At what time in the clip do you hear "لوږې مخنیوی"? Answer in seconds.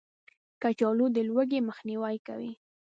1.29-2.17